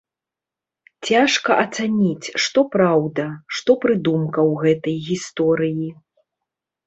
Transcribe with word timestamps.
Цяжка 1.09 1.51
ацаніць, 1.65 2.27
што 2.45 2.59
праўда, 2.75 3.25
што 3.57 3.71
прыдумка 3.83 4.39
ў 4.49 4.53
гэтай 4.63 4.95
гісторыі. 5.09 5.89